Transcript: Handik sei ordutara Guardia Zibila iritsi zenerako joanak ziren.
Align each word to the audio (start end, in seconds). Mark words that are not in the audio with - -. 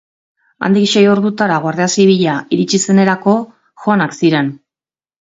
Handik 0.67 0.89
sei 0.93 1.03
ordutara 1.11 1.59
Guardia 1.67 1.87
Zibila 1.97 2.39
iritsi 2.59 2.83
zenerako 2.89 3.39
joanak 3.85 4.21
ziren. 4.21 4.55